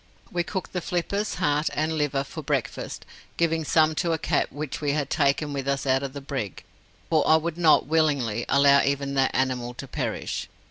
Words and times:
We 0.31 0.41
cooked 0.41 0.73
the 0.73 0.81
flippers, 0.81 1.35
heart, 1.35 1.69
and 1.75 1.95
liver 1.95 2.23
for 2.23 2.41
breakfast, 2.41 3.05
giving 3.37 3.63
some 3.63 3.93
to 4.01 4.13
a 4.13 4.17
cat 4.17 4.51
which 4.51 4.81
we 4.81 4.93
had 4.93 5.11
taken 5.11 5.53
with 5.53 5.67
us 5.67 5.85
out 5.85 6.01
of 6.01 6.13
the 6.13 6.21
brig, 6.21 6.63
for 7.11 7.23
I 7.27 7.35
would 7.35 7.55
not, 7.55 7.85
willingly, 7.85 8.43
allow 8.49 8.81
even 8.81 9.13
that 9.13 9.35
animal 9.35 9.75
to 9.75 9.87
perish. 9.87 10.49